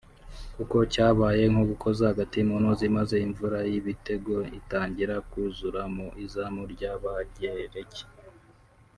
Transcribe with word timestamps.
kuko 0.55 0.77
cyabaye 0.93 1.43
nko 1.51 1.63
gukoza 1.69 2.03
agati 2.13 2.37
mu 2.47 2.55
ntozi 2.61 2.85
maze 2.97 3.15
imvura 3.27 3.59
y’ibitego 3.71 4.33
itangira 4.59 5.15
kuzura 5.31 5.81
mu 5.95 6.07
izamu 6.25 6.61
ry’Abagereki 6.73 8.03